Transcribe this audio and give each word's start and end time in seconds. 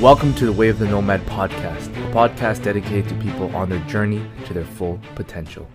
Welcome 0.00 0.32
to 0.34 0.46
the 0.46 0.52
Way 0.52 0.68
of 0.68 0.78
the 0.78 0.86
Nomad 0.86 1.22
podcast, 1.22 1.88
a 1.88 2.14
podcast 2.14 2.62
dedicated 2.62 3.08
to 3.08 3.16
people 3.16 3.54
on 3.56 3.68
their 3.68 3.80
journey 3.80 4.24
to 4.44 4.54
their 4.54 4.64
full 4.64 5.00
potential. 5.16 5.68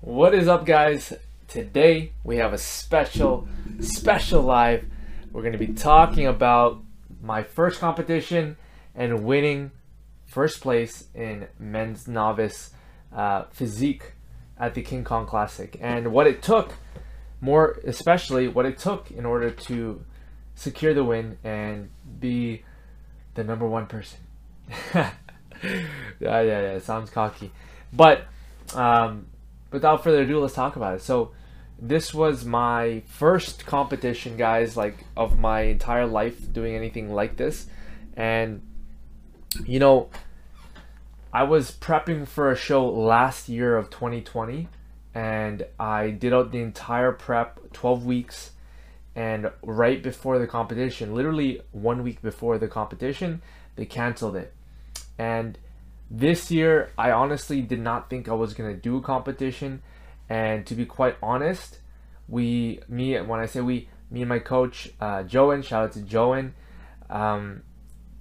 What 0.00 0.34
is 0.34 0.48
up, 0.48 0.66
guys? 0.66 1.12
Today 1.46 2.10
we 2.24 2.38
have 2.38 2.52
a 2.52 2.58
special, 2.58 3.46
special 3.78 4.42
live. 4.42 4.84
We're 5.30 5.42
going 5.42 5.52
to 5.52 5.64
be 5.64 5.74
talking 5.74 6.26
about 6.26 6.82
my 7.22 7.44
first 7.44 7.78
competition 7.78 8.56
and 8.96 9.24
winning 9.24 9.70
first 10.26 10.60
place 10.60 11.06
in 11.14 11.46
men's 11.56 12.08
novice 12.08 12.70
uh, 13.14 13.44
physique 13.52 14.14
at 14.58 14.74
the 14.74 14.82
King 14.82 15.04
Kong 15.04 15.24
Classic 15.24 15.78
and 15.80 16.10
what 16.10 16.26
it 16.26 16.42
took, 16.42 16.74
more 17.40 17.78
especially 17.86 18.48
what 18.48 18.66
it 18.66 18.76
took 18.76 19.12
in 19.12 19.24
order 19.24 19.52
to 19.52 20.04
secure 20.56 20.92
the 20.92 21.04
win 21.04 21.38
and 21.44 21.90
be 22.18 22.64
the 23.38 23.44
number 23.44 23.66
one 23.66 23.86
person. 23.86 24.18
yeah, 24.94 25.12
yeah, 26.20 26.42
yeah. 26.42 26.78
Sounds 26.80 27.08
cocky, 27.08 27.52
but 27.92 28.26
um, 28.74 29.26
without 29.70 30.02
further 30.02 30.22
ado, 30.22 30.40
let's 30.40 30.54
talk 30.54 30.74
about 30.74 30.96
it. 30.96 31.02
So, 31.02 31.30
this 31.80 32.12
was 32.12 32.44
my 32.44 33.02
first 33.06 33.64
competition, 33.64 34.36
guys, 34.36 34.76
like 34.76 35.04
of 35.16 35.38
my 35.38 35.62
entire 35.62 36.06
life 36.06 36.52
doing 36.52 36.74
anything 36.74 37.14
like 37.14 37.36
this, 37.36 37.68
and 38.14 38.60
you 39.64 39.78
know, 39.78 40.10
I 41.32 41.44
was 41.44 41.70
prepping 41.70 42.26
for 42.26 42.50
a 42.50 42.56
show 42.56 42.88
last 42.88 43.48
year 43.48 43.76
of 43.76 43.88
2020, 43.88 44.68
and 45.14 45.64
I 45.78 46.10
did 46.10 46.34
out 46.34 46.50
the 46.50 46.58
entire 46.58 47.12
prep, 47.12 47.72
12 47.72 48.04
weeks, 48.04 48.50
and 49.18 49.50
right 49.64 50.00
before 50.00 50.38
the 50.38 50.46
competition, 50.46 51.12
literally 51.12 51.60
one 51.72 52.04
week 52.04 52.22
before 52.22 52.56
the 52.56 52.68
competition, 52.68 53.42
they 53.74 53.84
canceled 53.84 54.36
it. 54.36 54.54
And 55.18 55.58
this 56.08 56.52
year, 56.52 56.90
I 56.96 57.10
honestly 57.10 57.60
did 57.60 57.80
not 57.80 58.08
think 58.08 58.28
I 58.28 58.34
was 58.34 58.54
gonna 58.54 58.74
do 58.74 58.96
a 58.96 59.02
competition, 59.02 59.82
and 60.28 60.64
to 60.66 60.76
be 60.76 60.86
quite 60.86 61.16
honest, 61.20 61.80
we, 62.28 62.78
me, 62.86 63.20
when 63.20 63.40
I 63.40 63.46
say 63.46 63.60
we, 63.60 63.88
me 64.08 64.22
and 64.22 64.28
my 64.28 64.38
coach, 64.38 64.88
uh, 65.00 65.24
Joan, 65.24 65.62
shout 65.62 65.86
out 65.86 65.92
to 65.94 66.02
Joan, 66.02 66.54
um, 67.10 67.62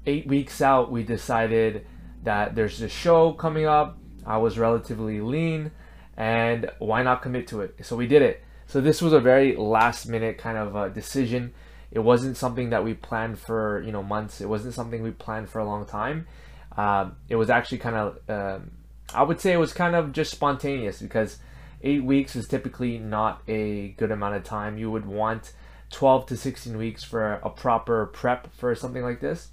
eight 0.08 0.26
weeks 0.26 0.64
out, 0.64 0.92
we 0.92 1.04
decided 1.04 1.86
that 2.24 2.56
there's 2.56 2.82
a 2.82 2.90
show 2.90 3.34
coming 3.34 3.68
up. 3.68 4.00
I 4.26 4.38
was 4.38 4.58
relatively 4.58 5.22
lean, 5.22 5.70
and 6.18 6.72
why 6.80 7.04
not 7.04 7.22
commit 7.22 7.46
to 7.50 7.62
it? 7.62 7.86
So 7.86 7.96
we 7.96 8.08
did 8.08 8.24
it. 8.24 8.44
So 8.68 8.82
this 8.82 9.02
was 9.02 9.14
a 9.14 9.20
very 9.20 9.56
last 9.56 10.08
minute 10.08 10.38
kind 10.38 10.58
of 10.58 10.76
uh, 10.76 10.90
decision. 10.90 11.54
It 11.90 12.00
wasn't 12.00 12.36
something 12.36 12.70
that 12.72 12.84
we 12.84 12.94
planned 12.94 13.40
for 13.40 13.82
you 13.84 13.92
know 13.92 14.04
months. 14.04 14.42
It 14.42 14.50
wasn't 14.50 14.74
something 14.74 15.02
we 15.02 15.12
planned 15.12 15.50
for 15.50 15.60
a 15.60 15.66
long 15.66 15.86
time. 15.86 16.28
Um, 16.76 17.16
it 17.30 17.38
was 17.38 17.50
actually 17.50 17.80
kind 17.80 17.96
of 17.96 18.30
um, 18.30 18.72
I 19.14 19.24
would 19.24 19.40
say 19.40 19.54
it 19.54 19.58
was 19.58 19.74
kind 19.74 19.96
of 19.96 20.12
just 20.12 20.32
spontaneous 20.32 21.02
because 21.02 21.40
eight 21.82 22.04
weeks 22.04 22.36
is 22.36 22.48
typically 22.48 22.98
not 22.98 23.42
a 23.48 23.90
good 23.90 24.12
amount 24.12 24.36
of 24.36 24.44
time. 24.44 24.78
You 24.78 24.92
would 24.92 25.06
want 25.06 25.54
12 25.92 26.26
to 26.28 26.38
16 26.38 26.78
weeks 26.78 27.04
for 27.04 27.34
a 27.36 27.50
proper 27.50 28.08
prep 28.08 28.54
for 28.54 28.76
something 28.76 29.04
like 29.04 29.22
this. 29.22 29.50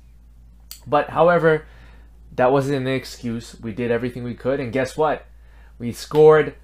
But 0.87 1.11
however, 1.11 1.67
that 2.35 2.51
wasn't 2.51 2.77
an 2.77 2.89
excuse. 2.89 3.59
We 3.61 3.73
did 3.73 3.91
everything 3.91 4.25
we 4.25 4.35
could, 4.35 4.59
and 4.59 4.73
guess 4.73 4.97
what? 4.97 5.27
We 5.79 5.93
scored 5.93 6.57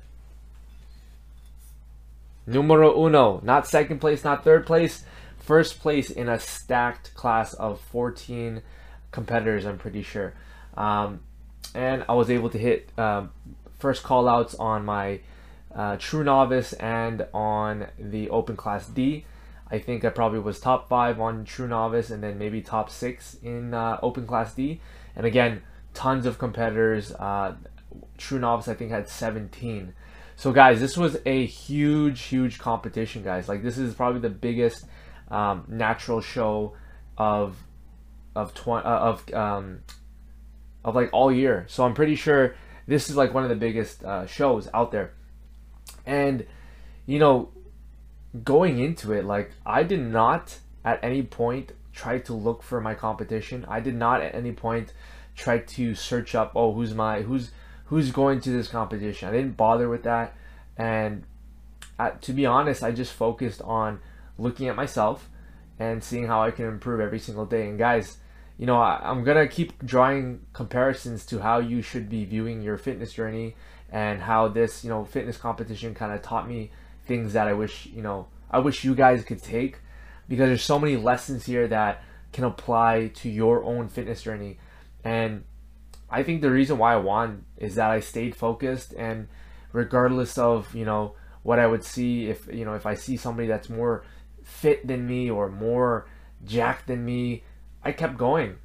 numero 2.47 3.05
uno, 3.07 3.41
not 3.43 3.67
second 3.67 4.01
place, 4.01 4.25
not 4.25 4.45
third 4.45 4.67
place, 4.67 5.05
first 5.39 5.81
place 5.81 6.11
in 6.11 6.29
a 6.29 6.39
stacked 6.39 7.15
class 7.15 7.55
of 7.55 7.81
14 7.81 8.63
competitors, 9.11 9.65
I'm 9.65 9.79
pretty 9.79 10.03
sure. 10.03 10.35
Um, 10.77 11.21
and 11.75 12.05
I 12.09 12.15
was 12.15 12.31
able 12.31 12.51
to 12.51 12.59
hit 12.59 12.91
um, 12.99 13.31
first 13.79 14.03
call 14.03 14.29
outs 14.29 14.55
on 14.55 14.85
my 14.85 15.21
uh, 15.75 15.97
true 15.99 16.25
novice 16.25 16.73
and 16.75 17.27
on 17.33 17.87
the 17.99 18.31
open 18.31 18.57
class 18.57 18.87
D. 18.87 19.25
I 19.71 19.79
think 19.79 20.05
I 20.05 20.11
probably 20.11 20.41
was 20.41 20.59
top 20.59 20.89
five 20.89 21.21
on 21.21 21.45
true 21.45 21.69
novice 21.69 22.11
and 22.11 22.23
then 22.23 22.39
maybe 22.39 22.61
top 22.61 22.91
six 22.91 23.37
in 23.43 23.73
uh, 23.73 23.99
open 24.03 24.27
class 24.27 24.53
D. 24.55 24.81
And 25.15 25.27
again, 25.27 25.63
tons 25.95 26.27
of 26.27 26.39
competitors. 26.39 27.13
Uh, 27.13 27.55
True 28.17 28.39
Novice, 28.39 28.69
I 28.69 28.75
think, 28.75 28.91
had 28.91 29.09
17. 29.09 29.95
So, 30.41 30.53
guys, 30.53 30.81
this 30.81 30.97
was 30.97 31.19
a 31.27 31.45
huge, 31.45 32.23
huge 32.23 32.59
competition, 32.59 33.23
guys. 33.23 33.47
Like, 33.47 33.63
this 33.63 33.77
is 33.77 33.93
probably 33.93 34.23
the 34.23 34.31
biggest 34.31 34.87
um, 35.31 35.67
natural 35.69 36.23
show 36.23 36.77
of 37.19 37.59
of 38.35 38.55
tw- 38.55 38.69
uh, 38.69 38.81
of 38.81 39.35
um, 39.35 39.81
of 40.83 40.95
like 40.95 41.11
all 41.13 41.31
year. 41.31 41.67
So 41.69 41.85
I'm 41.85 41.93
pretty 41.93 42.15
sure 42.15 42.55
this 42.87 43.11
is 43.11 43.17
like 43.17 43.35
one 43.35 43.43
of 43.43 43.51
the 43.51 43.55
biggest 43.55 44.03
uh, 44.03 44.25
shows 44.25 44.67
out 44.73 44.93
there. 44.93 45.13
And 46.07 46.47
you 47.05 47.19
know, 47.19 47.51
going 48.43 48.79
into 48.79 49.13
it, 49.13 49.27
like 49.27 49.51
I 49.67 49.83
did 49.83 50.01
not 50.01 50.57
at 50.87 51.01
any 51.05 51.23
point 51.23 51.73
try 51.93 52.17
to 52.21 52.33
look 52.33 52.63
for 52.63 52.81
my 52.81 52.95
competition. 52.95 53.67
I 53.69 53.81
did 53.81 53.95
not 53.95 54.23
at 54.23 54.35
any 54.35 54.53
point 54.53 54.95
try 55.37 55.59
to 55.59 55.95
search 55.95 56.35
up, 56.35 56.53
oh, 56.55 56.73
who's 56.73 56.95
my 56.95 57.21
who's 57.21 57.51
who's 57.91 58.11
going 58.13 58.41
to 58.41 58.51
this 58.51 58.69
competition. 58.69 59.29
I 59.29 59.33
didn't 59.33 59.57
bother 59.57 59.89
with 59.89 60.05
that, 60.05 60.35
and 60.77 61.25
to 62.23 62.33
be 62.33 62.47
honest, 62.47 62.83
I 62.83 62.93
just 62.93 63.13
focused 63.13 63.61
on 63.63 64.01
looking 64.39 64.69
at 64.69 64.77
myself 64.77 65.29
and 65.79 66.03
seeing 66.03 66.27
how 66.27 66.43
I 66.43 66.51
can 66.51 66.67
improve 66.67 67.01
every 67.01 67.19
single 67.19 67.45
day. 67.45 67.69
And 67.69 67.79
guys, 67.79 68.19
you 68.57 68.67
know, 68.67 68.77
I, 68.77 69.01
I'm 69.03 69.25
gonna 69.25 69.49
keep 69.49 69.85
drawing 69.85 70.41
comparisons 70.53 71.27
to 71.27 71.41
how 71.41 71.59
you 71.59 71.83
should 71.83 72.09
be 72.09 72.25
viewing 72.25 72.63
your 72.63 72.79
fitness 72.79 73.13
journey 73.13 73.57
and 73.91 74.23
how 74.23 74.49
this, 74.49 74.85
you 74.85 74.91
know, 74.91 75.05
fitness 75.05 75.37
competition 75.37 75.95
kind 75.95 76.13
of 76.13 76.23
taught 76.23 76.49
me 76.49 76.71
things 77.07 77.33
that 77.33 77.49
I 77.49 77.53
wish, 77.53 77.87
you 77.87 78.03
know, 78.03 78.29
I 78.51 78.61
wish 78.61 78.85
you 78.85 78.95
guys 78.95 79.25
could 79.25 79.43
take 79.43 79.79
because 80.29 80.49
there's 80.49 80.63
so 80.63 80.79
many 80.79 80.97
lessons 80.97 81.47
here 81.47 81.67
that 81.69 82.03
can 82.33 82.45
apply 82.45 83.11
to 83.17 83.29
your 83.29 83.65
own 83.65 83.89
fitness 83.89 84.23
journey. 84.23 84.59
And 85.03 85.45
I 86.11 86.23
think 86.23 86.43
the 86.43 86.51
reason 86.51 86.79
why 86.79 86.95
I 86.95 86.97
won 86.97 87.45
is 87.57 87.77
that 87.77 87.91
I 87.91 88.01
stayed 88.01 88.35
focused 88.35 88.93
and 88.95 89.29
regardless 89.73 90.37
of, 90.39 90.75
you 90.75 90.85
know, 90.85 91.15
what 91.43 91.59
I 91.59 91.67
would 91.67 91.85
see 91.85 92.27
if, 92.27 92.47
you 92.53 92.65
know, 92.65 92.75
if 92.75 92.87
I 92.87 92.95
see 92.95 93.17
somebody 93.17 93.49
that's 93.49 93.69
more 93.71 94.05
fit 94.43 94.87
than 94.87 95.07
me 95.07 95.31
or 95.31 95.49
more 95.49 96.07
jacked 96.45 96.89
than 96.89 97.05
me, 97.05 97.45
I 97.85 97.93
kept 97.93 98.17
going. 98.19 98.57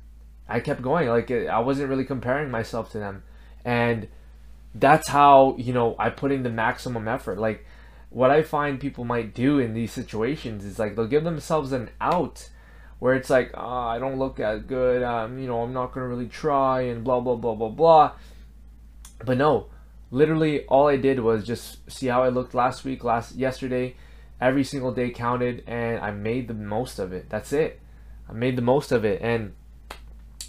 I 0.48 0.60
kept 0.60 0.82
going. 0.82 1.08
Like 1.08 1.32
uh, 1.32 1.46
I 1.46 1.60
wasn't 1.60 1.90
really 1.90 2.06
comparing 2.06 2.52
myself 2.52 2.92
to 2.92 3.00
them. 3.00 3.24
And 3.64 4.08
that's 4.74 5.08
how, 5.08 5.56
you 5.58 5.74
know, 5.74 5.96
I 5.98 6.10
put 6.10 6.32
in 6.32 6.44
the 6.44 6.50
maximum 6.50 7.08
effort. 7.08 7.38
Like 7.40 7.66
what 8.10 8.32
I 8.32 8.44
find 8.44 8.80
people 8.80 9.06
might 9.06 9.34
do 9.34 9.60
in 9.60 9.74
these 9.74 9.92
situations 9.92 10.66
is 10.66 10.80
like 10.80 10.96
they'll 10.96 11.08
give 11.08 11.24
themselves 11.24 11.72
an 11.72 11.90
out 12.02 12.50
where 13.00 13.14
it's 13.14 13.30
like, 13.30 13.52
oh, 13.54 13.88
I 13.88 14.00
don't 14.00 14.18
look 14.18 14.40
as 14.40 14.62
good, 14.64 15.04
um, 15.04 15.38
you 15.40 15.48
know, 15.48 15.62
I'm 15.62 15.74
not 15.74 15.94
gonna 15.94 16.08
really 16.08 16.28
try 16.28 16.82
and 16.82 17.04
blah 17.04 17.20
blah 17.20 17.36
blah 17.36 17.56
blah 17.56 17.70
blah. 17.70 18.12
But 19.24 19.38
no, 19.38 19.68
literally 20.12 20.66
all 20.66 20.88
I 20.88 20.98
did 20.98 21.20
was 21.20 21.46
just 21.46 21.90
see 21.92 22.08
how 22.08 22.24
I 22.24 22.30
looked 22.30 22.54
last 22.54 22.84
week, 22.84 23.04
last 23.04 23.36
yesterday. 23.36 23.96
Every 24.42 24.66
single 24.66 24.92
day 24.92 25.12
counted, 25.12 25.64
and 25.66 26.00
I 26.00 26.12
made 26.12 26.50
the 26.50 26.54
most 26.54 27.00
of 27.00 27.14
it. 27.14 27.30
That's 27.30 27.54
it. 27.54 27.80
I 28.30 28.34
made 28.34 28.58
the 28.58 28.62
most 28.62 28.92
of 28.92 29.06
it, 29.06 29.22
and 29.22 29.54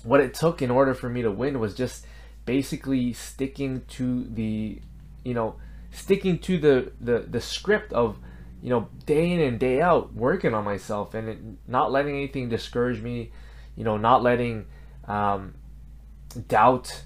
what 0.03 0.21
it 0.21 0.35
took 0.35 0.63
in 0.63 0.71
order 0.71 0.95
for 0.95 1.09
me 1.09 1.23
to 1.23 1.31
win 1.31 1.59
was 1.59 1.75
just 1.75 2.07
basically 2.45 3.13
sticking 3.13 3.83
to 3.89 4.25
the, 4.25 4.81
you 5.25 5.35
know, 5.35 5.57
sticking 5.91 6.39
to 6.39 6.59
the, 6.59 6.93
the, 7.01 7.21
the 7.29 7.41
script 7.41 7.93
of, 7.93 8.19
you 8.63 8.71
know, 8.71 8.89
day 9.05 9.33
in 9.33 9.41
and 9.41 9.59
day 9.59 9.81
out 9.81 10.15
working 10.15 10.55
on 10.55 10.65
myself 10.65 11.15
and 11.15 11.29
it, 11.29 11.39
not 11.67 11.93
letting 11.93 12.15
anything 12.15 12.49
discourage 12.49 13.01
me, 13.01 13.31
you 13.77 13.85
know, 13.85 13.97
not 13.97 14.23
letting 14.23 14.67
um, 15.07 15.55
doubt 16.49 17.03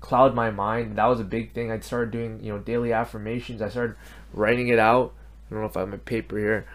cloud 0.00 0.34
my 0.34 0.50
mind. 0.50 0.96
That 0.98 1.06
was 1.06 1.20
a 1.20 1.24
big 1.24 1.52
thing. 1.52 1.70
I 1.70 1.78
started 1.80 2.10
doing, 2.10 2.42
you 2.42 2.52
know, 2.52 2.58
daily 2.58 2.92
affirmations. 2.92 3.60
I 3.60 3.68
started 3.68 3.96
writing 4.32 4.68
it 4.68 4.78
out. 4.78 5.14
I 5.46 5.54
don't 5.54 5.62
know 5.62 5.68
if 5.68 5.76
I 5.76 5.80
have 5.80 5.88
my 5.88 5.96
paper 5.98 6.38
here, 6.38 6.66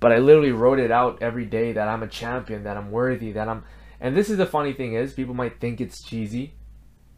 but 0.00 0.12
I 0.12 0.18
literally 0.18 0.52
wrote 0.52 0.78
it 0.78 0.90
out 0.90 1.22
every 1.22 1.46
day 1.46 1.72
that 1.72 1.88
I'm 1.88 2.02
a 2.02 2.08
champion, 2.08 2.64
that 2.64 2.76
I'm 2.76 2.90
worthy, 2.90 3.32
that 3.32 3.48
I'm. 3.48 3.64
And 4.00 4.16
this 4.16 4.30
is 4.30 4.36
the 4.36 4.46
funny 4.46 4.72
thing 4.72 4.94
is, 4.94 5.12
people 5.12 5.34
might 5.34 5.60
think 5.60 5.80
it's 5.80 6.02
cheesy. 6.02 6.54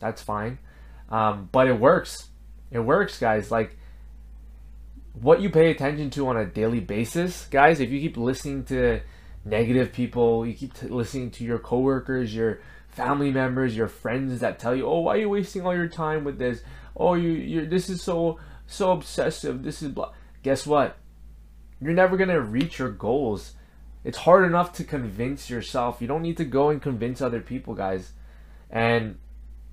That's 0.01 0.23
fine, 0.23 0.59
um, 1.11 1.49
but 1.51 1.67
it 1.67 1.79
works. 1.79 2.29
It 2.71 2.81
works, 2.81 3.19
guys. 3.19 3.51
Like 3.51 3.77
what 5.15 5.41
you 5.41 5.51
pay 5.51 5.71
attention 5.71 6.11
to 6.11 6.29
on 6.29 6.37
a 6.37 6.47
daily 6.47 6.81
basis, 6.81 7.47
guys, 7.47 7.81
if 7.81 7.91
you 7.91 8.01
keep 8.01 8.17
listening 8.17 8.65
to 8.67 9.01
negative 9.45 9.93
people, 9.93 10.47
you 10.47 10.55
keep 10.55 10.75
t- 10.75 10.89
listening 10.89 11.31
to 11.33 11.45
your 11.45 11.59
coworkers, 11.59 12.35
your 12.35 12.61
family 12.89 13.31
members, 13.33 13.77
your 13.77 13.89
friends 13.89 14.41
that 14.41 14.59
tell 14.59 14.75
you, 14.77 14.87
"Oh, 14.87 15.01
why 15.01 15.15
are 15.17 15.21
you 15.21 15.29
wasting 15.31 15.65
all 15.67 15.75
your 15.75 15.89
time 15.89 16.25
with 16.25 16.39
this? 16.39 16.63
Oh, 16.97 17.15
you 17.15 17.31
you 17.31 17.67
this 17.67 17.89
is 17.91 18.03
so 18.03 18.39
so 18.67 18.93
obsessive. 18.93 19.63
This 19.63 19.83
is 19.83 19.91
blah." 19.93 20.13
Guess 20.43 20.67
what? 20.67 20.99
You're 21.81 21.93
never 21.95 22.17
going 22.17 22.31
to 22.31 22.41
reach 22.41 22.79
your 22.79 22.91
goals 22.91 23.55
It's 24.05 24.19
hard 24.19 24.45
enough 24.45 24.73
to 24.75 24.85
convince 24.85 25.49
yourself. 25.51 26.01
You 26.03 26.07
don't 26.09 26.23
need 26.23 26.37
to 26.39 26.45
go 26.45 26.69
and 26.71 26.81
convince 26.83 27.23
other 27.23 27.41
people, 27.41 27.75
guys. 27.75 28.13
And 28.71 29.19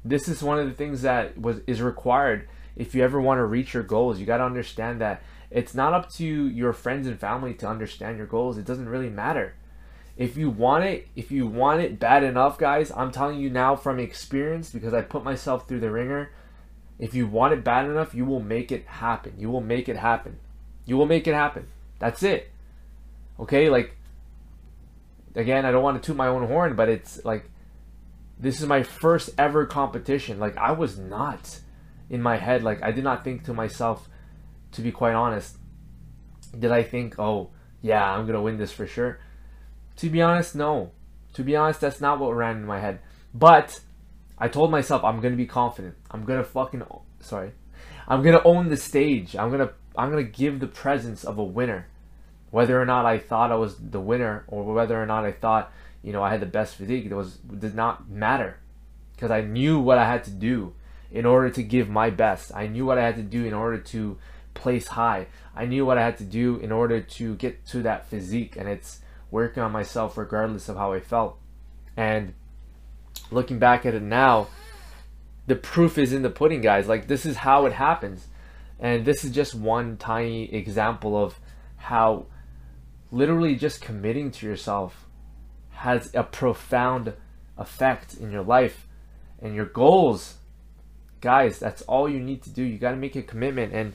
this 0.05 0.27
is 0.29 0.41
one 0.43 0.59
of 0.59 0.67
the 0.67 0.73
things 0.73 1.01
that 1.03 1.37
was 1.37 1.59
is 1.67 1.81
required 1.81 2.47
if 2.81 2.95
you 2.95 3.03
ever 3.03 3.21
want 3.21 3.37
to 3.37 3.45
reach 3.45 3.75
your 3.75 3.83
goals. 3.83 4.19
You 4.19 4.25
got 4.25 4.37
to 4.37 4.43
understand 4.43 5.01
that 5.01 5.21
it's 5.51 5.75
not 5.75 5.93
up 5.93 6.09
to 6.13 6.25
your 6.25 6.73
friends 6.73 7.05
and 7.05 7.19
family 7.19 7.53
to 7.55 7.67
understand 7.67 8.17
your 8.17 8.25
goals. 8.25 8.57
It 8.57 8.65
doesn't 8.65 8.89
really 8.89 9.09
matter. 9.09 9.53
If 10.17 10.35
you 10.35 10.49
want 10.49 10.85
it, 10.85 11.07
if 11.15 11.29
you 11.29 11.45
want 11.45 11.81
it 11.81 11.99
bad 11.99 12.23
enough, 12.23 12.57
guys, 12.57 12.91
I'm 12.91 13.11
telling 13.11 13.39
you 13.39 13.51
now 13.51 13.75
from 13.75 13.99
experience 13.99 14.71
because 14.71 14.95
I 14.95 15.01
put 15.01 15.23
myself 15.23 15.67
through 15.67 15.81
the 15.81 15.91
wringer. 15.91 16.31
If 16.97 17.13
you 17.13 17.27
want 17.27 17.53
it 17.53 17.63
bad 17.63 17.85
enough, 17.85 18.15
you 18.15 18.25
will 18.25 18.39
make 18.39 18.71
it 18.71 18.87
happen. 18.87 19.33
You 19.37 19.51
will 19.51 19.61
make 19.61 19.87
it 19.87 19.97
happen. 19.97 20.39
You 20.85 20.97
will 20.97 21.05
make 21.05 21.27
it 21.27 21.35
happen. 21.35 21.67
That's 21.99 22.23
it. 22.23 22.49
Okay? 23.39 23.69
Like 23.69 23.95
again, 25.35 25.67
I 25.67 25.71
don't 25.71 25.83
want 25.83 26.01
to 26.01 26.05
toot 26.05 26.17
my 26.17 26.27
own 26.27 26.47
horn, 26.47 26.75
but 26.75 26.89
it's 26.89 27.23
like 27.23 27.45
this 28.39 28.59
is 28.59 28.65
my 28.65 28.81
first 28.81 29.29
ever 29.37 29.67
competition. 29.67 30.39
Like 30.39 30.57
I 30.57 30.71
was 30.71 30.97
not 30.97 31.59
in 32.11 32.21
my 32.21 32.37
head. 32.37 32.61
Like 32.61 32.83
I 32.83 32.91
did 32.91 33.03
not 33.03 33.23
think 33.23 33.45
to 33.45 33.53
myself, 33.53 34.07
to 34.73 34.81
be 34.81 34.91
quite 34.91 35.15
honest, 35.15 35.57
did 36.57 36.71
I 36.71 36.83
think, 36.83 37.17
oh 37.17 37.49
yeah, 37.81 38.03
I'm 38.03 38.27
gonna 38.27 38.41
win 38.41 38.57
this 38.57 38.71
for 38.71 38.85
sure? 38.85 39.19
To 39.95 40.09
be 40.09 40.21
honest, 40.21 40.53
no. 40.53 40.91
To 41.33 41.43
be 41.43 41.55
honest, 41.55 41.81
that's 41.81 42.01
not 42.01 42.19
what 42.19 42.35
ran 42.35 42.57
in 42.57 42.65
my 42.65 42.79
head. 42.79 42.99
But 43.33 43.79
I 44.37 44.49
told 44.49 44.69
myself 44.69 45.03
I'm 45.03 45.21
gonna 45.21 45.37
be 45.37 45.47
confident. 45.47 45.95
I'm 46.11 46.25
gonna 46.25 46.43
fucking 46.43 46.83
sorry. 47.21 47.53
I'm 48.07 48.21
gonna 48.21 48.41
own 48.43 48.67
the 48.67 48.77
stage. 48.77 49.35
I'm 49.35 49.49
gonna 49.49 49.71
I'm 49.95 50.09
gonna 50.09 50.23
give 50.23 50.59
the 50.59 50.67
presence 50.67 51.23
of 51.23 51.37
a 51.39 51.43
winner. 51.43 51.87
Whether 52.51 52.79
or 52.79 52.85
not 52.85 53.05
I 53.05 53.17
thought 53.17 53.53
I 53.53 53.55
was 53.55 53.77
the 53.77 54.01
winner 54.01 54.43
or 54.47 54.63
whether 54.73 55.01
or 55.01 55.05
not 55.05 55.23
I 55.23 55.31
thought 55.31 55.71
you 56.03 56.11
know, 56.11 56.23
I 56.23 56.31
had 56.31 56.41
the 56.41 56.47
best 56.47 56.75
physique. 56.75 57.05
It 57.05 57.13
was 57.13 57.37
did 57.37 57.75
not 57.75 58.09
matter 58.09 58.57
because 59.15 59.31
I 59.31 59.41
knew 59.41 59.79
what 59.79 59.97
I 59.97 60.05
had 60.05 60.25
to 60.25 60.31
do 60.31 60.73
in 61.11 61.25
order 61.25 61.49
to 61.49 61.63
give 61.63 61.89
my 61.89 62.09
best. 62.09 62.51
I 62.55 62.67
knew 62.67 62.85
what 62.85 62.97
I 62.97 63.05
had 63.05 63.15
to 63.17 63.23
do 63.23 63.45
in 63.45 63.53
order 63.53 63.77
to 63.77 64.17
place 64.53 64.87
high. 64.87 65.27
I 65.55 65.65
knew 65.65 65.85
what 65.85 65.97
I 65.97 66.03
had 66.03 66.17
to 66.19 66.23
do 66.23 66.57
in 66.57 66.71
order 66.71 67.01
to 67.01 67.35
get 67.35 67.65
to 67.67 67.81
that 67.83 68.07
physique, 68.07 68.55
and 68.55 68.67
it's 68.67 68.99
working 69.29 69.63
on 69.63 69.71
myself 69.71 70.17
regardless 70.17 70.69
of 70.69 70.77
how 70.77 70.93
I 70.93 70.99
felt. 70.99 71.37
And 71.97 72.33
looking 73.29 73.59
back 73.59 73.85
at 73.85 73.93
it 73.93 74.01
now, 74.01 74.47
the 75.47 75.55
proof 75.55 75.97
is 75.97 76.13
in 76.13 76.21
the 76.21 76.29
pudding, 76.29 76.61
guys. 76.61 76.87
Like 76.87 77.07
this 77.07 77.25
is 77.25 77.37
how 77.37 77.65
it 77.65 77.73
happens. 77.73 78.27
And 78.79 79.05
this 79.05 79.23
is 79.23 79.31
just 79.31 79.53
one 79.53 79.97
tiny 79.97 80.53
example 80.53 81.21
of 81.21 81.39
how 81.77 82.25
literally 83.11 83.55
just 83.55 83.81
committing 83.81 84.31
to 84.31 84.45
yourself 84.45 85.07
has 85.71 86.13
a 86.15 86.23
profound 86.23 87.13
effect 87.57 88.15
in 88.15 88.31
your 88.31 88.43
life 88.43 88.87
and 89.41 89.53
your 89.53 89.65
goals. 89.65 90.35
Guys, 91.21 91.59
that's 91.59 91.81
all 91.83 92.09
you 92.09 92.19
need 92.19 92.43
to 92.43 92.49
do. 92.49 92.63
You 92.63 92.77
got 92.77 92.91
to 92.91 92.97
make 92.97 93.15
a 93.15 93.21
commitment. 93.21 93.73
And 93.73 93.93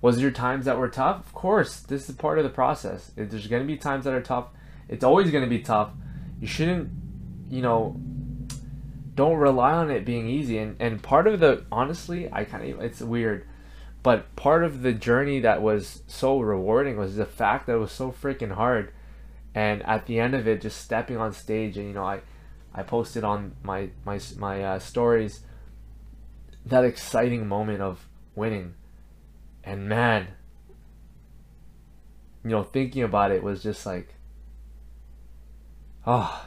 was 0.00 0.18
there 0.18 0.30
times 0.30 0.64
that 0.64 0.78
were 0.78 0.88
tough? 0.88 1.26
Of 1.26 1.32
course, 1.32 1.80
this 1.80 2.08
is 2.08 2.16
part 2.16 2.38
of 2.38 2.44
the 2.44 2.50
process. 2.50 3.12
If 3.16 3.30
There's 3.30 3.46
going 3.46 3.62
to 3.62 3.66
be 3.66 3.76
times 3.76 4.04
that 4.04 4.14
are 4.14 4.22
tough. 4.22 4.46
It's 4.88 5.04
always 5.04 5.30
going 5.30 5.44
to 5.44 5.50
be 5.50 5.60
tough. 5.60 5.90
You 6.40 6.46
shouldn't, 6.46 6.90
you 7.48 7.62
know, 7.62 7.96
don't 9.14 9.36
rely 9.36 9.72
on 9.72 9.90
it 9.90 10.04
being 10.04 10.28
easy. 10.28 10.58
And 10.58 10.76
and 10.80 11.02
part 11.02 11.26
of 11.26 11.38
the 11.40 11.64
honestly, 11.70 12.28
I 12.32 12.44
kind 12.44 12.72
of 12.72 12.80
it's 12.80 13.00
weird, 13.00 13.46
but 14.02 14.34
part 14.36 14.64
of 14.64 14.82
the 14.82 14.92
journey 14.92 15.40
that 15.40 15.62
was 15.62 16.02
so 16.06 16.40
rewarding 16.40 16.96
was 16.96 17.16
the 17.16 17.26
fact 17.26 17.66
that 17.66 17.74
it 17.74 17.78
was 17.78 17.92
so 17.92 18.10
freaking 18.10 18.52
hard 18.52 18.92
and 19.54 19.82
at 19.82 20.06
the 20.06 20.18
end 20.18 20.34
of 20.34 20.48
it 20.48 20.60
just 20.60 20.80
stepping 20.80 21.16
on 21.16 21.32
stage 21.32 21.76
and 21.76 21.86
you 21.86 21.92
know 21.92 22.04
i 22.04 22.20
i 22.74 22.82
posted 22.82 23.24
on 23.24 23.54
my 23.62 23.88
my 24.04 24.18
my 24.38 24.62
uh, 24.62 24.78
stories 24.78 25.40
that 26.66 26.84
exciting 26.84 27.46
moment 27.46 27.80
of 27.80 28.06
winning. 28.34 28.74
And 29.64 29.88
man 29.88 30.28
you 32.44 32.50
know 32.50 32.64
thinking 32.64 33.04
about 33.04 33.30
it 33.30 33.40
was 33.40 33.62
just 33.62 33.86
like 33.86 34.16
oh 36.04 36.44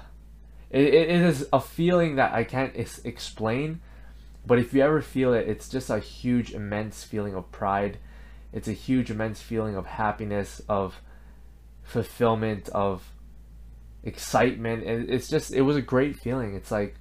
it, 0.69 0.93
it 0.93 1.09
is 1.09 1.47
a 1.53 1.61
feeling 1.61 2.17
that 2.17 2.33
i 2.33 2.43
can't 2.43 2.73
ex- 2.75 2.99
explain 3.05 3.79
but 4.45 4.59
if 4.59 4.73
you 4.73 4.81
ever 4.81 5.01
feel 5.01 5.33
it 5.33 5.47
it's 5.47 5.67
just 5.67 5.89
a 5.89 5.99
huge 5.99 6.53
immense 6.53 7.03
feeling 7.03 7.33
of 7.33 7.51
pride. 7.51 7.97
It's 8.53 8.67
a 8.67 8.73
huge 8.73 9.11
immense 9.11 9.41
feeling 9.41 9.75
of 9.75 9.85
happiness 9.85 10.61
of 10.69 11.01
fulfillment 11.83 12.69
of 12.69 13.11
excitement. 14.03 14.83
And 14.83 15.09
it's 15.09 15.27
just 15.27 15.51
it 15.51 15.61
was 15.61 15.75
a 15.75 15.81
great 15.81 16.15
feeling. 16.15 16.55
It's 16.55 16.71
like 16.71 16.95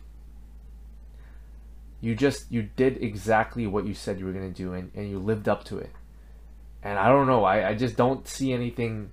you 2.04 2.14
just 2.14 2.52
you 2.52 2.68
did 2.76 3.02
exactly 3.02 3.66
what 3.66 3.86
you 3.86 3.94
said 3.94 4.18
you 4.18 4.26
were 4.26 4.32
going 4.32 4.52
to 4.52 4.56
do 4.56 4.74
and, 4.74 4.90
and 4.94 5.08
you 5.08 5.18
lived 5.18 5.48
up 5.48 5.64
to 5.64 5.78
it. 5.78 5.90
And 6.82 6.98
i 6.98 7.08
don't 7.08 7.26
know 7.26 7.44
I, 7.44 7.70
I 7.70 7.74
just 7.74 7.96
don't 7.96 8.28
see 8.28 8.52
anything 8.52 9.10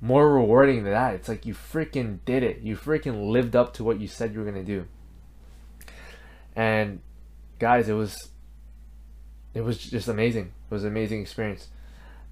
more 0.00 0.30
rewarding 0.30 0.82
than 0.82 0.92
that. 0.92 1.14
It's 1.14 1.28
like 1.28 1.46
you 1.46 1.54
freaking 1.54 2.18
did 2.26 2.42
it. 2.42 2.60
You 2.60 2.76
freaking 2.76 3.30
lived 3.30 3.56
up 3.56 3.72
to 3.74 3.84
what 3.84 4.00
you 4.00 4.06
said 4.06 4.34
you 4.34 4.40
were 4.40 4.50
going 4.50 4.62
to 4.62 4.62
do. 4.64 4.86
And 6.54 7.00
guys 7.58 7.88
it 7.88 7.94
was 7.94 8.30
it 9.54 9.62
was 9.62 9.78
just 9.78 10.08
amazing. 10.08 10.52
It 10.70 10.74
was 10.74 10.82
an 10.82 10.90
amazing 10.90 11.22
experience. 11.22 11.68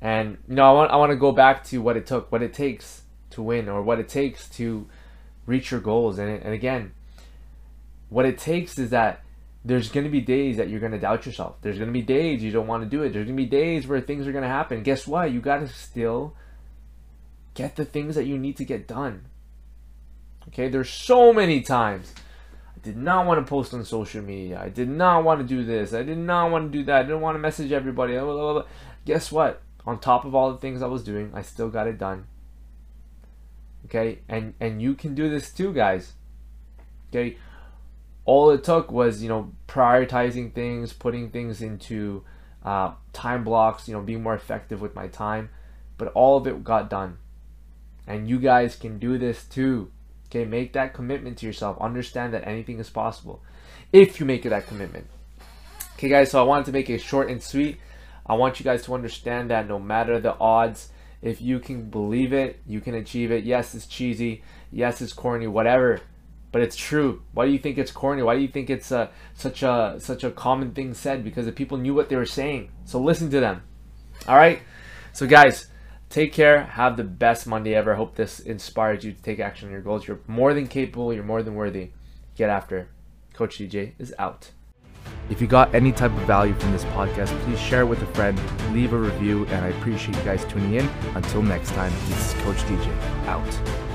And 0.01 0.39
you 0.49 0.57
know, 0.57 0.69
I 0.69 0.73
want 0.73 0.91
I 0.91 0.97
want 0.97 1.11
to 1.11 1.17
go 1.17 1.31
back 1.31 1.65
to 1.67 1.81
what 1.81 1.97
it 1.97 2.07
took, 2.07 2.31
what 2.33 2.43
it 2.43 2.53
takes 2.53 3.03
to 3.31 3.43
win, 3.43 3.69
or 3.69 3.83
what 3.83 4.01
it 4.01 4.09
takes 4.09 4.49
to 4.51 4.89
reach 5.47 5.71
your 5.71 5.81
goals. 5.81 6.19
And 6.19 6.29
and 6.43 6.53
again, 6.53 6.93
what 8.13 8.27
it 8.27 8.39
takes 8.39 8.79
is 8.79 8.91
that 8.91 9.23
there's 9.65 9.91
going 9.91 10.05
to 10.05 10.11
be 10.11 10.21
days 10.21 10.57
that 10.57 10.69
you're 10.69 10.81
going 10.81 10.93
to 10.93 10.99
doubt 10.99 11.25
yourself. 11.25 11.57
There's 11.63 11.79
going 11.79 11.89
to 11.89 11.93
be 11.93 12.03
days 12.03 12.43
you 12.43 12.51
don't 12.51 12.67
want 12.67 12.83
to 12.83 12.89
do 12.89 13.03
it. 13.03 13.13
There's 13.13 13.27
going 13.27 13.37
to 13.37 13.43
be 13.43 13.49
days 13.49 13.87
where 13.87 14.01
things 14.01 14.27
are 14.27 14.33
going 14.33 14.43
to 14.43 14.49
happen. 14.49 14.83
Guess 14.83 15.07
what? 15.07 15.31
You 15.31 15.41
got 15.41 15.59
to 15.59 15.69
still 15.69 16.35
get 17.55 17.77
the 17.77 17.85
things 17.85 18.15
that 18.17 18.25
you 18.25 18.39
need 18.39 18.57
to 18.57 18.65
get 18.65 18.89
done. 18.89 19.27
Okay? 20.49 20.69
There's 20.69 20.91
so 20.91 21.33
many 21.33 21.61
times 21.61 22.13
I 22.77 22.81
did 22.83 22.97
not 22.97 23.27
want 23.27 23.45
to 23.45 23.49
post 23.49 23.73
on 23.73 23.85
social 23.85 24.23
media. 24.23 24.61
I 24.61 24.69
did 24.69 24.89
not 24.89 25.23
want 25.23 25.41
to 25.41 25.47
do 25.47 25.65
this. 25.65 25.95
I 25.95 26.03
did 26.03 26.19
not 26.19 26.51
want 26.51 26.73
to 26.73 26.79
do 26.79 26.85
that. 26.85 27.01
I 27.01 27.03
didn't 27.03 27.21
want 27.21 27.37
to 27.37 27.41
message 27.41 27.71
everybody. 27.71 28.15
Blah, 28.15 28.25
blah, 28.25 28.53
blah. 28.53 28.65
Guess 29.05 29.31
what? 29.31 29.63
on 29.87 29.99
top 29.99 30.25
of 30.25 30.35
all 30.35 30.53
the 30.53 30.59
things 30.59 30.83
I 30.83 30.87
was 30.87 31.03
doing, 31.03 31.33
I 31.35 31.43
still 31.43 31.69
got 31.69 31.87
it 31.87 31.99
done. 31.99 32.27
Okay, 33.87 34.21
and 34.29 34.55
and 34.61 34.81
you 34.81 34.95
can 34.95 35.15
do 35.15 35.29
this 35.29 35.51
too, 35.51 35.73
guys. 35.73 36.13
Okay, 37.11 37.37
all 38.25 38.51
it 38.51 38.65
took 38.65 38.91
was 38.91 39.23
you 39.23 39.29
know 39.29 39.53
prioritizing 39.69 40.53
things, 40.53 40.93
putting 40.93 41.31
things 41.31 41.63
into 41.63 42.25
uh, 42.65 42.93
time 43.13 43.45
blocks, 43.45 43.89
you 43.89 43.95
know, 43.95 44.01
being 44.01 44.23
more 44.23 44.35
effective 44.35 44.81
with 44.81 44.95
my 44.95 45.09
time, 45.09 45.51
but 45.99 46.09
all 46.15 46.37
of 46.37 46.47
it 46.47 46.63
got 46.65 46.89
done. 46.89 47.19
And 48.07 48.29
you 48.29 48.39
guys 48.39 48.77
can 48.77 48.99
do 48.99 49.19
this 49.19 49.45
too. 49.45 49.91
Okay, 50.27 50.45
make 50.45 50.73
that 50.73 50.95
commitment 50.95 51.39
to 51.39 51.47
yourself. 51.47 51.77
Understand 51.81 52.33
that 52.35 52.47
anything 52.47 52.79
is 52.79 52.91
possible 52.91 53.43
if 53.93 54.19
you 54.19 54.27
make 54.27 54.45
that 54.45 54.67
commitment. 54.67 55.07
Okay, 55.95 56.09
guys, 56.09 56.31
so 56.31 56.41
I 56.41 56.43
wanted 56.45 56.67
to 56.67 56.73
make 56.73 56.89
it 56.89 57.01
short 57.01 57.31
and 57.31 57.43
sweet. 57.43 57.79
I 58.25 58.35
want 58.35 58.59
you 58.59 58.65
guys 58.65 58.85
to 58.85 58.95
understand 58.95 59.51
that 59.51 59.69
no 59.69 59.79
matter 59.79 60.19
the 60.21 60.37
odds, 60.39 60.89
if 61.21 61.41
you 61.41 61.61
can 61.61 61.91
believe 61.91 62.33
it, 62.33 62.61
you 62.67 62.81
can 62.81 62.95
achieve 62.95 63.31
it. 63.31 63.45
Yes, 63.45 63.75
it's 63.75 63.87
cheesy. 63.87 64.43
Yes, 64.71 65.01
it's 65.01 65.13
corny. 65.13 65.47
Whatever, 65.47 66.01
but 66.53 66.61
it's 66.61 66.77
true. 66.77 67.23
Why 67.33 67.47
do 67.47 67.53
you 67.53 67.59
think 67.59 67.79
it's 67.79 67.91
corny? 67.91 68.23
Why 68.23 68.37
do 68.37 68.43
you 68.43 68.49
think 68.49 68.71
it's 68.71 68.93
a, 68.93 69.11
such 69.35 69.63
a 69.63 69.97
such 69.99 70.23
a 70.23 70.31
common 70.31 70.73
thing 70.73 70.95
said? 70.95 71.25
Because 71.25 71.47
the 71.47 71.53
people 71.53 71.79
knew 71.79 71.95
what 71.95 72.11
they 72.11 72.17
were 72.17 72.27
saying. 72.27 72.71
So 72.85 73.01
listen 73.01 73.31
to 73.31 73.41
them. 73.41 73.63
All 74.29 74.37
right. 74.37 74.61
So 75.13 75.27
guys, 75.27 75.69
take 76.11 76.33
care. 76.33 76.65
Have 76.65 76.97
the 76.97 77.05
best 77.05 77.47
Monday 77.47 77.75
ever. 77.75 77.95
Hope 77.95 78.15
this 78.15 78.39
inspires 78.39 79.03
you 79.03 79.13
to 79.13 79.23
take 79.23 79.41
action 79.41 79.69
on 79.69 79.73
your 79.73 79.81
goals. 79.81 80.07
You're 80.07 80.21
more 80.27 80.53
than 80.55 80.69
capable. 80.69 81.13
You're 81.13 81.25
more 81.25 81.43
than 81.43 81.55
worthy. 81.55 81.91
Get 82.37 82.51
after. 82.51 82.89
Coach 83.33 83.59
DJ 83.59 83.93
is 83.99 84.15
out. 84.19 84.51
If 85.31 85.41
you 85.41 85.47
got 85.47 85.75
any 85.75 85.93
type 85.93 86.13
of 86.13 86.23
value 86.23 86.55
from 86.55 86.73
this 86.73 86.85
podcast, 86.87 87.29
please 87.45 87.59
share 87.59 87.81
it 87.81 87.87
with 87.87 88.03
a 88.03 88.07
friend, 88.09 88.39
leave 88.73 88.93
a 88.93 88.99
review, 88.99 89.47
and 89.47 89.65
I 89.65 89.69
appreciate 89.69 90.17
you 90.17 90.23
guys 90.23 90.45
tuning 90.45 90.75
in. 90.75 90.87
Until 91.15 91.43
next 91.43 91.71
time, 91.71 91.93
this 92.09 92.35
is 92.35 92.43
Coach 92.43 92.59
DJ 92.59 93.27
out. 93.27 93.92